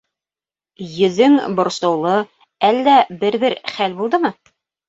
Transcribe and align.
Йөҙөң 0.85 1.35
борсолоулы, 1.59 2.15
әллә 2.73 2.97
бер-бер 3.25 3.59
хәл 3.77 3.99
булдымы? 4.01 4.37